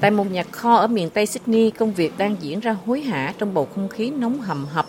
Tại 0.00 0.10
một 0.10 0.30
nhà 0.30 0.42
kho 0.42 0.74
ở 0.74 0.86
miền 0.86 1.10
Tây 1.10 1.26
Sydney, 1.26 1.70
công 1.70 1.92
việc 1.92 2.18
đang 2.18 2.36
diễn 2.40 2.60
ra 2.60 2.76
hối 2.86 3.00
hả 3.00 3.34
trong 3.38 3.54
bầu 3.54 3.68
không 3.74 3.88
khí 3.88 4.10
nóng 4.10 4.40
hầm 4.40 4.66
hập. 4.66 4.86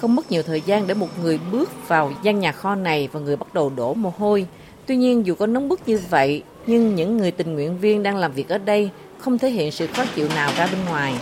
Không 0.00 0.16
mất 0.16 0.30
nhiều 0.30 0.42
thời 0.42 0.60
gian 0.60 0.86
để 0.86 0.94
một 0.94 1.08
người 1.22 1.38
bước 1.52 1.88
vào 1.88 2.12
gian 2.22 2.40
nhà 2.40 2.52
kho 2.52 2.74
này 2.74 3.08
và 3.12 3.20
người 3.20 3.36
bắt 3.36 3.54
đầu 3.54 3.72
đổ 3.76 3.94
mồ 3.94 4.12
hôi. 4.18 4.46
Tuy 4.86 4.96
nhiên, 4.96 5.26
dù 5.26 5.34
có 5.34 5.46
nóng 5.46 5.68
bức 5.68 5.88
như 5.88 6.00
vậy, 6.10 6.42
nhưng 6.66 6.94
những 6.94 7.16
người 7.16 7.30
tình 7.30 7.54
nguyện 7.54 7.78
viên 7.78 8.02
đang 8.02 8.16
làm 8.16 8.32
việc 8.32 8.48
ở 8.48 8.58
đây 8.58 8.90
không 9.18 9.38
thể 9.38 9.50
hiện 9.50 9.72
sự 9.72 9.86
khó 9.86 10.04
chịu 10.14 10.28
nào 10.34 10.50
ra 10.56 10.66
bên 10.66 10.80
ngoài. 10.88 11.14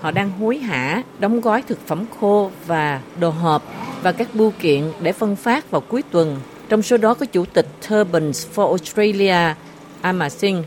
Họ 0.00 0.10
đang 0.10 0.30
hối 0.30 0.58
hả, 0.58 1.02
đóng 1.18 1.40
gói 1.40 1.62
thực 1.62 1.86
phẩm 1.86 2.04
khô 2.20 2.50
và 2.66 3.00
đồ 3.20 3.30
hộp 3.30 3.62
và 4.02 4.12
các 4.12 4.34
bưu 4.34 4.52
kiện 4.60 4.82
để 5.00 5.12
phân 5.12 5.36
phát 5.36 5.70
vào 5.70 5.80
cuối 5.80 6.02
tuần. 6.10 6.40
Trong 6.68 6.82
số 6.82 6.96
đó 6.96 7.14
có 7.14 7.26
Chủ 7.26 7.44
tịch 7.44 7.66
Turbans 7.88 8.46
for 8.54 8.68
Australia, 8.68 9.54
Ama 10.00 10.28
Singh, 10.28 10.62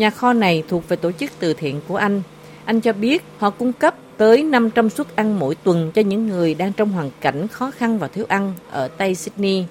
Nhà 0.00 0.10
kho 0.10 0.32
này 0.32 0.62
thuộc 0.68 0.88
về 0.88 0.96
tổ 0.96 1.12
chức 1.12 1.30
từ 1.38 1.54
thiện 1.54 1.80
của 1.88 1.96
anh. 1.96 2.22
Anh 2.64 2.80
cho 2.80 2.92
biết 2.92 3.22
họ 3.38 3.50
cung 3.50 3.72
cấp 3.72 3.94
tới 4.16 4.42
500 4.42 4.90
suất 4.90 5.16
ăn 5.16 5.38
mỗi 5.38 5.54
tuần 5.54 5.92
cho 5.94 6.02
những 6.02 6.28
người 6.28 6.54
đang 6.54 6.72
trong 6.72 6.88
hoàn 6.88 7.10
cảnh 7.20 7.48
khó 7.48 7.70
khăn 7.70 7.98
và 7.98 8.08
thiếu 8.08 8.24
ăn 8.28 8.52
ở 8.70 8.88
Tây 8.88 9.14
Sydney. 9.14 9.64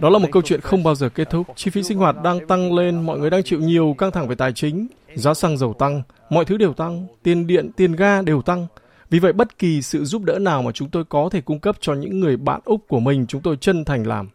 Đó 0.00 0.10
là 0.10 0.18
một 0.18 0.28
câu 0.32 0.42
chuyện 0.42 0.60
không 0.60 0.82
bao 0.82 0.94
giờ 0.94 1.08
kết 1.08 1.30
thúc. 1.30 1.46
Chi 1.56 1.70
phí 1.70 1.82
sinh 1.82 1.98
hoạt 1.98 2.16
đang 2.24 2.46
tăng 2.46 2.74
lên, 2.74 3.02
mọi 3.02 3.18
người 3.18 3.30
đang 3.30 3.42
chịu 3.42 3.60
nhiều 3.60 3.94
căng 3.98 4.12
thẳng 4.12 4.28
về 4.28 4.34
tài 4.34 4.52
chính, 4.52 4.86
giá 5.14 5.34
xăng 5.34 5.56
dầu 5.56 5.74
tăng, 5.78 6.02
mọi 6.30 6.44
thứ 6.44 6.56
đều 6.56 6.72
tăng, 6.72 7.06
tiền 7.22 7.46
điện, 7.46 7.70
tiền 7.76 7.92
ga 7.92 8.22
đều 8.22 8.42
tăng. 8.42 8.66
Vì 9.10 9.18
vậy 9.18 9.32
bất 9.32 9.58
kỳ 9.58 9.82
sự 9.82 10.04
giúp 10.04 10.24
đỡ 10.24 10.38
nào 10.38 10.62
mà 10.62 10.72
chúng 10.72 10.90
tôi 10.90 11.04
có 11.04 11.28
thể 11.32 11.40
cung 11.40 11.60
cấp 11.60 11.76
cho 11.80 11.94
những 11.94 12.20
người 12.20 12.36
bạn 12.36 12.60
Úc 12.64 12.80
của 12.88 13.00
mình, 13.00 13.26
chúng 13.28 13.42
tôi 13.42 13.56
chân 13.60 13.84
thành 13.84 14.06
làm. 14.06 14.28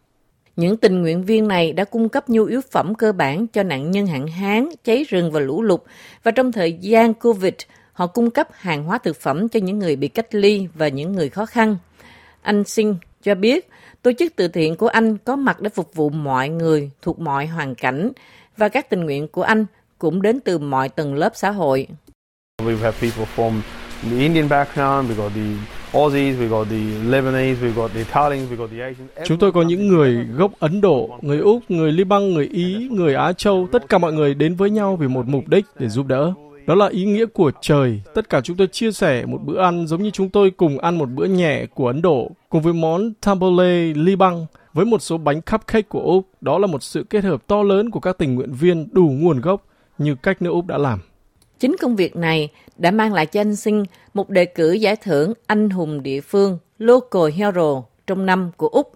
Những 0.56 0.78
tình 0.78 1.02
nguyện 1.02 1.24
viên 1.24 1.48
này 1.48 1.74
đã 1.74 1.84
cung 1.84 2.10
cấp 2.10 2.30
nhu 2.30 2.46
yếu 2.46 2.62
phẩm 2.72 2.96
cơ 2.96 3.12
bản 3.12 3.48
cho 3.48 3.64
nạn 3.64 3.92
nhân 3.92 4.08
hạn 4.08 4.28
hán, 4.28 4.70
cháy 4.84 5.06
rừng 5.10 5.32
và 5.32 5.40
lũ 5.40 5.62
lụt. 5.62 5.82
Và 6.24 6.32
trong 6.32 6.52
thời 6.52 6.74
gian 6.74 7.14
COVID, 7.14 7.54
họ 7.94 8.08
cung 8.08 8.32
cấp 8.32 8.48
hàng 8.52 8.84
hóa 8.84 8.98
thực 8.98 9.22
phẩm 9.22 9.50
cho 9.50 9.60
những 9.60 9.80
người 9.80 9.96
bị 9.96 10.08
cách 10.08 10.36
ly 10.36 10.68
và 10.74 10.88
những 10.88 11.12
người 11.12 11.30
khó 11.30 11.46
khăn. 11.46 11.78
Anh 12.42 12.64
Sinh 12.64 12.96
cho 13.24 13.36
biết, 13.36 13.70
tổ 14.02 14.12
chức 14.20 14.34
từ 14.36 14.48
thiện 14.48 14.76
của 14.76 14.88
anh 14.88 15.18
có 15.18 15.36
mặt 15.36 15.62
để 15.62 15.70
phục 15.70 15.96
vụ 15.96 16.10
mọi 16.10 16.50
người 16.50 16.92
thuộc 17.02 17.20
mọi 17.20 17.46
hoàn 17.46 17.76
cảnh 17.76 18.12
và 18.58 18.70
các 18.70 18.90
tình 18.90 19.06
nguyện 19.06 19.28
của 19.28 19.44
anh 19.44 19.66
cũng 20.00 20.22
đến 20.22 20.40
từ 20.40 20.58
mọi 20.58 20.90
tầng 20.90 21.16
lớp 21.16 21.32
xã 21.36 21.52
hội. 21.52 21.88
We've 22.62 22.78
had 22.78 22.94
people 23.02 23.26
from 23.36 23.62
the 24.04 24.18
Indian 24.18 24.50
background, 24.50 25.12
we 25.12 25.16
got 25.16 25.32
the 25.36 25.75
Chúng 29.26 29.38
tôi 29.40 29.52
có 29.52 29.62
những 29.62 29.88
người 29.88 30.26
gốc 30.38 30.52
Ấn 30.60 30.82
Độ, 30.82 31.10
người 31.22 31.40
Úc, 31.40 31.64
người 31.70 31.92
Liban, 31.92 32.34
người 32.34 32.48
Ý, 32.48 32.88
người 32.92 33.16
Á 33.16 33.34
Châu, 33.34 33.68
tất 33.72 33.90
cả 33.90 33.98
mọi 33.98 34.14
người 34.14 34.34
đến 34.34 34.56
với 34.56 34.70
nhau 34.70 34.96
vì 34.96 35.08
một 35.08 35.28
mục 35.28 35.48
đích 35.48 35.66
để 35.80 35.90
giúp 35.90 36.08
đỡ. 36.08 36.34
Đó 36.68 36.76
là 36.76 36.88
ý 36.88 37.06
nghĩa 37.06 37.26
của 37.26 37.52
trời. 37.62 38.02
Tất 38.14 38.30
cả 38.30 38.42
chúng 38.42 38.58
tôi 38.58 38.68
chia 38.68 38.92
sẻ 38.92 39.26
một 39.26 39.42
bữa 39.46 39.62
ăn 39.62 39.88
giống 39.88 40.04
như 40.04 40.10
chúng 40.10 40.30
tôi 40.30 40.52
cùng 40.52 40.80
ăn 40.80 40.98
một 40.98 41.10
bữa 41.10 41.26
nhẹ 41.26 41.66
của 41.66 41.88
Ấn 41.88 42.02
Độ, 42.02 42.32
cùng 42.50 42.62
với 42.62 42.74
món 42.74 43.14
tabbouleh 43.14 43.98
Liban, 43.98 44.46
với 44.74 44.86
một 44.86 45.02
số 45.02 45.18
bánh 45.18 45.42
cupcake 45.42 45.82
của 45.82 46.02
Úc. 46.02 46.28
Đó 46.42 46.58
là 46.58 46.68
một 46.68 46.84
sự 46.84 47.04
kết 47.10 47.24
hợp 47.24 47.48
to 47.48 47.64
lớn 47.64 47.92
của 47.92 48.00
các 48.00 48.18
tình 48.18 48.36
nguyện 48.36 48.54
viên 48.54 48.88
đủ 48.92 49.14
nguồn 49.20 49.42
gốc 49.42 49.66
như 49.98 50.16
cách 50.16 50.42
nước 50.42 50.52
Úc 50.52 50.68
đã 50.68 50.78
làm. 50.78 51.00
Chính 51.60 51.76
công 51.82 51.96
việc 51.96 52.16
này 52.16 52.50
đã 52.78 52.92
mang 52.92 53.14
lại 53.14 53.26
cho 53.26 53.42
anh 53.42 53.56
Sinh 53.56 53.84
một 54.14 54.30
đề 54.30 54.46
cử 54.46 54.72
giải 54.72 54.96
thưởng 54.96 55.34
anh 55.48 55.70
hùng 55.70 56.04
địa 56.04 56.22
phương 56.22 56.58
Local 56.80 57.32
Hero 57.36 57.84
trong 58.08 58.26
năm 58.26 58.52
của 58.58 58.68
Úc. 58.68 58.92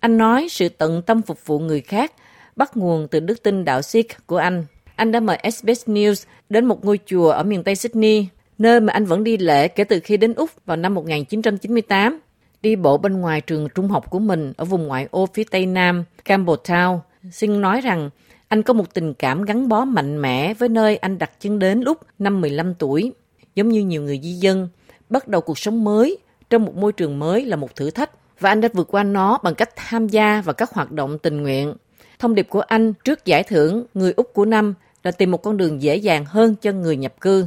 Anh 0.00 0.18
nói 0.18 0.46
sự 0.50 0.68
tận 0.68 1.02
tâm 1.02 1.22
phục 1.22 1.46
vụ 1.46 1.58
người 1.58 1.80
khác 1.80 2.12
bắt 2.56 2.76
nguồn 2.76 3.08
từ 3.08 3.20
đức 3.20 3.42
tin 3.42 3.64
đạo 3.64 3.82
Sikh 3.82 4.26
của 4.26 4.36
anh. 4.36 4.64
Anh 4.96 5.12
đã 5.12 5.20
mời 5.20 5.38
SBS 5.52 5.88
News 5.88 6.24
đến 6.48 6.64
một 6.64 6.84
ngôi 6.84 6.98
chùa 7.06 7.30
ở 7.30 7.42
miền 7.42 7.64
Tây 7.64 7.74
Sydney, 7.74 8.28
nơi 8.58 8.80
mà 8.80 8.92
anh 8.92 9.04
vẫn 9.04 9.24
đi 9.24 9.36
lễ 9.36 9.68
kể 9.68 9.84
từ 9.84 10.00
khi 10.00 10.16
đến 10.16 10.34
Úc 10.34 10.50
vào 10.66 10.76
năm 10.76 10.94
1998. 10.94 12.20
Đi 12.62 12.76
bộ 12.76 12.98
bên 12.98 13.20
ngoài 13.20 13.40
trường 13.40 13.68
trung 13.74 13.88
học 13.88 14.10
của 14.10 14.18
mình 14.18 14.52
ở 14.56 14.64
vùng 14.64 14.86
ngoại 14.86 15.08
ô 15.10 15.26
phía 15.34 15.44
tây 15.50 15.66
nam, 15.66 16.04
Campbelltown, 16.24 16.98
Sinh 17.32 17.60
nói 17.60 17.80
rằng 17.80 18.10
anh 18.48 18.62
có 18.62 18.74
một 18.74 18.94
tình 18.94 19.14
cảm 19.14 19.42
gắn 19.42 19.68
bó 19.68 19.84
mạnh 19.84 20.22
mẽ 20.22 20.54
với 20.54 20.68
nơi 20.68 20.96
anh 20.96 21.18
đặt 21.18 21.30
chân 21.40 21.58
đến 21.58 21.80
lúc 21.80 21.98
năm 22.18 22.40
15 22.40 22.74
tuổi. 22.74 23.12
Giống 23.54 23.68
như 23.68 23.80
nhiều 23.84 24.02
người 24.02 24.20
di 24.22 24.32
dân, 24.32 24.68
bắt 25.08 25.28
đầu 25.28 25.40
cuộc 25.40 25.58
sống 25.58 25.84
mới 25.84 26.18
trong 26.50 26.64
một 26.64 26.76
môi 26.76 26.92
trường 26.92 27.18
mới 27.18 27.44
là 27.44 27.56
một 27.56 27.76
thử 27.76 27.90
thách 27.90 28.10
và 28.40 28.50
anh 28.50 28.60
đã 28.60 28.68
vượt 28.72 28.88
qua 28.90 29.02
nó 29.02 29.38
bằng 29.42 29.54
cách 29.54 29.70
tham 29.76 30.08
gia 30.08 30.40
vào 30.40 30.54
các 30.54 30.74
hoạt 30.74 30.92
động 30.92 31.18
tình 31.18 31.42
nguyện. 31.42 31.74
Thông 32.18 32.34
điệp 32.34 32.46
của 32.50 32.60
anh 32.60 32.92
trước 33.04 33.24
giải 33.24 33.42
thưởng 33.42 33.84
Người 33.94 34.12
Úc 34.12 34.30
của 34.34 34.44
năm 34.44 34.74
là 35.02 35.10
tìm 35.10 35.30
một 35.30 35.42
con 35.42 35.56
đường 35.56 35.82
dễ 35.82 35.96
dàng 35.96 36.24
hơn 36.24 36.54
cho 36.60 36.72
người 36.72 36.96
nhập 36.96 37.12
cư. 37.20 37.46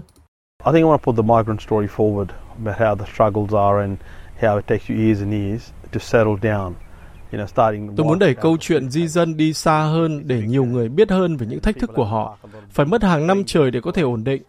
I 0.66 0.72
think 0.72 0.76
I 0.76 0.84
want 0.84 0.98
to 0.98 1.04
put 1.04 1.16
the 1.16 1.24
migrant 1.24 1.62
story 1.62 1.88
forward 1.88 2.28
about 2.66 2.78
how 2.78 2.96
the 2.96 3.06
struggles 3.14 3.54
are 3.54 3.82
and 3.82 3.98
how 4.42 4.56
it 4.56 4.68
takes 4.68 4.90
you 4.90 4.96
years 4.96 5.20
and 5.20 5.34
years 5.34 5.72
to 5.94 6.00
settle 6.00 6.36
down. 6.42 6.74
Tôi 7.32 8.06
muốn 8.06 8.20
đẩy 8.20 8.34
câu 8.34 8.58
chuyện 8.60 8.90
di 8.90 9.08
dân 9.08 9.38
đi 9.38 9.54
xa 9.54 9.84
hơn 9.84 10.28
để 10.28 10.42
nhiều 10.48 10.66
người 10.66 10.90
biết 10.90 11.10
hơn 11.10 11.38
về 11.38 11.48
những 11.50 11.60
thách 11.60 11.80
thức 11.80 11.90
của 11.96 12.06
họ. 12.06 12.38
Phải 12.72 12.86
mất 12.86 13.04
hàng 13.04 13.28
năm 13.28 13.44
trời 13.46 13.72
để 13.72 13.82
có 13.82 13.92
thể 13.92 14.02
ổn 14.02 14.24
định. 14.24 14.42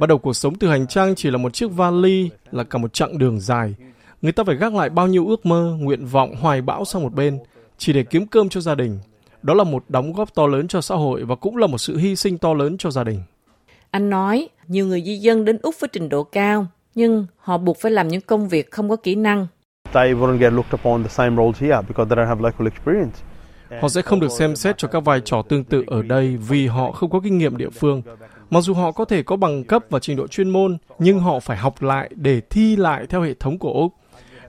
Bắt 0.00 0.06
đầu 0.08 0.18
cuộc 0.18 0.32
sống 0.32 0.54
từ 0.54 0.68
hành 0.68 0.86
trang 0.86 1.14
chỉ 1.14 1.30
là 1.30 1.38
một 1.38 1.54
chiếc 1.54 1.66
vali, 1.66 2.30
là 2.50 2.64
cả 2.64 2.78
một 2.78 2.92
chặng 2.92 3.18
đường 3.18 3.40
dài. 3.40 3.74
Người 4.22 4.32
ta 4.32 4.44
phải 4.44 4.56
gác 4.56 4.74
lại 4.74 4.90
bao 4.90 5.06
nhiêu 5.06 5.26
ước 5.26 5.46
mơ, 5.46 5.76
nguyện 5.80 6.06
vọng, 6.06 6.34
hoài 6.34 6.62
bão 6.62 6.84
sang 6.84 7.02
một 7.02 7.14
bên, 7.14 7.38
chỉ 7.78 7.92
để 7.92 8.02
kiếm 8.02 8.26
cơm 8.26 8.48
cho 8.48 8.60
gia 8.60 8.74
đình. 8.74 8.98
Đó 9.42 9.54
là 9.54 9.64
một 9.64 9.84
đóng 9.88 10.12
góp 10.12 10.34
to 10.34 10.46
lớn 10.46 10.68
cho 10.68 10.80
xã 10.80 10.94
hội 10.94 11.24
và 11.24 11.34
cũng 11.34 11.56
là 11.56 11.66
một 11.66 11.78
sự 11.78 11.96
hy 11.96 12.16
sinh 12.16 12.38
to 12.38 12.54
lớn 12.54 12.76
cho 12.78 12.90
gia 12.90 13.04
đình. 13.04 13.22
Anh 13.90 14.10
nói, 14.10 14.48
nhiều 14.68 14.86
người 14.86 15.02
di 15.02 15.16
dân 15.16 15.44
đến 15.44 15.58
Úc 15.62 15.74
với 15.80 15.90
trình 15.92 16.08
độ 16.08 16.22
cao, 16.22 16.66
nhưng 16.94 17.26
họ 17.38 17.58
buộc 17.58 17.78
phải 17.80 17.92
làm 17.92 18.08
những 18.08 18.20
công 18.20 18.48
việc 18.48 18.70
không 18.70 18.88
có 18.88 18.96
kỹ 18.96 19.14
năng 19.14 19.46
they 19.92 20.14
wouldn't 20.14 20.38
get 20.38 20.52
looked 20.52 20.80
upon 20.80 21.02
the 21.02 21.08
same 21.08 21.36
roles 21.36 21.62
here 21.62 21.82
because 21.88 22.08
they 22.08 22.16
don't 22.16 22.28
have 22.28 22.42
local 22.42 22.66
experience. 22.66 23.18
Họ 23.80 23.88
sẽ 23.88 24.02
không 24.02 24.20
được 24.20 24.30
xem 24.38 24.56
xét 24.56 24.78
cho 24.78 24.88
các 24.88 25.04
vai 25.04 25.20
trò 25.24 25.42
tương 25.42 25.64
tự 25.64 25.84
ở 25.86 26.02
đây 26.02 26.36
vì 26.36 26.66
họ 26.66 26.92
không 26.92 27.10
có 27.10 27.20
kinh 27.20 27.38
nghiệm 27.38 27.56
địa 27.56 27.70
phương. 27.70 28.02
Mặc 28.50 28.60
dù 28.60 28.74
họ 28.74 28.92
có 28.92 29.04
thể 29.04 29.22
có 29.22 29.36
bằng 29.36 29.64
cấp 29.64 29.84
và 29.90 29.98
trình 29.98 30.16
độ 30.16 30.26
chuyên 30.26 30.50
môn, 30.50 30.78
nhưng 30.98 31.18
họ 31.18 31.40
phải 31.40 31.56
học 31.56 31.82
lại 31.82 32.10
để 32.14 32.40
thi 32.50 32.76
lại 32.76 33.06
theo 33.06 33.22
hệ 33.22 33.34
thống 33.34 33.58
của 33.58 33.72
Úc. 33.72 33.92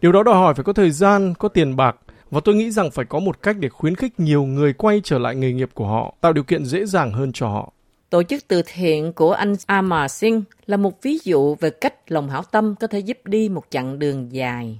Điều 0.02 0.12
đó 0.12 0.24
đòi 0.24 0.36
hỏi 0.36 0.54
phải 0.54 0.64
có 0.64 0.74
thời 0.74 0.92
gian, 0.92 1.34
có 1.40 1.48
tiền 1.48 1.76
bạc, 1.76 1.96
và 2.32 2.40
tôi 2.44 2.56
nghĩ 2.56 2.72
rằng 2.72 2.92
phải 2.92 3.06
có 3.06 3.20
một 3.20 3.42
cách 3.42 3.56
để 3.60 3.70
khuyến 3.70 3.96
khích 3.96 4.20
nhiều 4.20 4.44
người 4.44 4.74
quay 4.74 5.02
trở 5.04 5.18
lại 5.18 5.36
nghề 5.36 5.52
nghiệp 5.52 5.70
của 5.74 5.88
họ, 5.88 6.14
tạo 6.22 6.34
điều 6.34 6.44
kiện 6.44 6.66
dễ 6.66 6.86
dàng 6.86 7.12
hơn 7.12 7.32
cho 7.34 7.48
họ. 7.48 7.74
Tổ 8.10 8.24
chức 8.24 8.48
từ 8.48 8.62
thiện 8.66 9.14
của 9.14 9.32
anh 9.32 9.54
Amar 9.66 10.12
Singh 10.12 10.44
là 10.66 10.78
một 10.78 11.02
ví 11.02 11.18
dụ 11.24 11.56
về 11.56 11.70
cách 11.70 12.12
lòng 12.12 12.30
hảo 12.30 12.44
tâm 12.52 12.76
có 12.80 12.88
thể 12.88 13.00
giúp 13.00 13.18
đi 13.26 13.50
một 13.50 13.64
chặng 13.70 14.00
đường 14.00 14.32
dài. 14.32 14.80